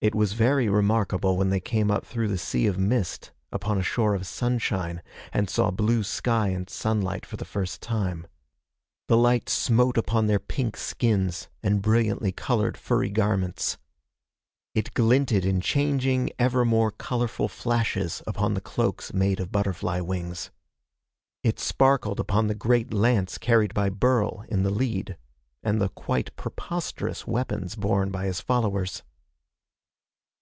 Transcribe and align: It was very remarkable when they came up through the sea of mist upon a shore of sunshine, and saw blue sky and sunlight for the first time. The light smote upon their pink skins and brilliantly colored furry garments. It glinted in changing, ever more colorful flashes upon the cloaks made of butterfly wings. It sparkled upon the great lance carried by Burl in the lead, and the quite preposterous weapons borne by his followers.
It 0.00 0.14
was 0.14 0.34
very 0.34 0.68
remarkable 0.68 1.36
when 1.36 1.50
they 1.50 1.58
came 1.58 1.90
up 1.90 2.04
through 2.06 2.28
the 2.28 2.38
sea 2.38 2.68
of 2.68 2.78
mist 2.78 3.32
upon 3.50 3.78
a 3.78 3.82
shore 3.82 4.14
of 4.14 4.28
sunshine, 4.28 5.02
and 5.32 5.50
saw 5.50 5.72
blue 5.72 6.04
sky 6.04 6.50
and 6.50 6.70
sunlight 6.70 7.26
for 7.26 7.36
the 7.36 7.44
first 7.44 7.82
time. 7.82 8.24
The 9.08 9.16
light 9.16 9.48
smote 9.48 9.98
upon 9.98 10.28
their 10.28 10.38
pink 10.38 10.76
skins 10.76 11.48
and 11.64 11.82
brilliantly 11.82 12.30
colored 12.30 12.76
furry 12.76 13.10
garments. 13.10 13.76
It 14.72 14.94
glinted 14.94 15.44
in 15.44 15.60
changing, 15.60 16.30
ever 16.38 16.64
more 16.64 16.92
colorful 16.92 17.48
flashes 17.48 18.22
upon 18.24 18.54
the 18.54 18.60
cloaks 18.60 19.12
made 19.12 19.40
of 19.40 19.50
butterfly 19.50 19.98
wings. 19.98 20.52
It 21.42 21.58
sparkled 21.58 22.20
upon 22.20 22.46
the 22.46 22.54
great 22.54 22.94
lance 22.94 23.36
carried 23.36 23.74
by 23.74 23.88
Burl 23.88 24.44
in 24.48 24.62
the 24.62 24.70
lead, 24.70 25.16
and 25.64 25.80
the 25.80 25.88
quite 25.88 26.36
preposterous 26.36 27.26
weapons 27.26 27.74
borne 27.74 28.12
by 28.12 28.26
his 28.26 28.40
followers. 28.40 29.02